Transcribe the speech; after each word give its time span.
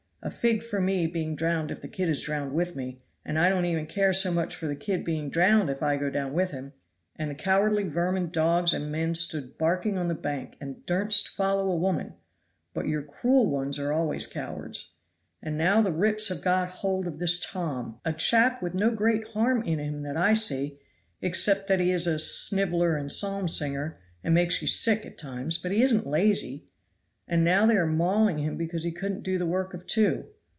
A 0.23 0.29
fig 0.29 0.61
for 0.61 0.79
me 0.79 1.07
being 1.07 1.35
drowned 1.35 1.71
if 1.71 1.81
the 1.81 1.87
kid 1.87 2.07
is 2.07 2.21
drowned 2.21 2.53
with 2.53 2.75
me; 2.75 3.01
and 3.25 3.39
I 3.39 3.49
don't 3.49 3.65
even 3.65 3.87
care 3.87 4.13
so 4.13 4.31
much 4.31 4.55
for 4.55 4.67
the 4.67 4.75
kid 4.75 5.03
being 5.03 5.31
drowned 5.31 5.67
if 5.67 5.81
I 5.81 5.97
go 5.97 6.11
down 6.11 6.33
with 6.33 6.51
him 6.51 6.73
and 7.15 7.31
the 7.31 7.35
cowardly 7.35 7.85
vermin 7.85 8.29
dogs 8.29 8.71
and 8.71 8.91
men 8.91 9.15
stood 9.15 9.57
barking 9.57 9.97
on 9.97 10.09
the 10.09 10.13
bank 10.13 10.57
and 10.61 10.85
dursn't 10.85 11.27
follow 11.27 11.71
a 11.71 11.75
woman; 11.75 12.13
but 12.71 12.87
your 12.87 13.01
cruel 13.01 13.49
ones 13.49 13.79
are 13.79 13.91
always 13.91 14.27
cowards. 14.27 14.93
And 15.41 15.57
now 15.57 15.81
the 15.81 15.91
rips 15.91 16.27
have 16.29 16.43
got 16.43 16.69
hold 16.69 17.07
of 17.07 17.17
this 17.17 17.39
Tom. 17.43 17.99
A 18.05 18.13
chap 18.13 18.61
with 18.61 18.75
no 18.75 18.91
great 18.91 19.29
harm 19.29 19.63
in 19.63 19.79
him 19.79 20.03
that 20.03 20.17
I 20.17 20.35
see, 20.35 20.77
except 21.23 21.67
that 21.67 21.79
he 21.79 21.89
is 21.91 22.05
a 22.05 22.19
sniveler 22.19 22.95
and 22.95 23.11
psalm 23.11 23.47
singer, 23.47 23.97
and 24.23 24.35
makes 24.35 24.61
you 24.61 24.67
sick 24.67 25.03
at 25.03 25.17
times, 25.17 25.57
but 25.57 25.71
he 25.71 25.81
isn't 25.81 26.05
lazy; 26.05 26.67
and 27.27 27.45
now 27.45 27.65
they 27.65 27.75
are 27.75 27.85
mauling 27.87 28.39
him 28.39 28.57
because 28.57 28.83
he 28.83 28.91
couldn't 28.91 29.21
do 29.23 29.37
the 29.37 29.45
work 29.45 29.73
of 29.73 29.87
two. 29.87 30.25